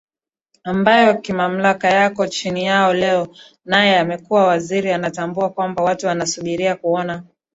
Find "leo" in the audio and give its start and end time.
2.93-3.27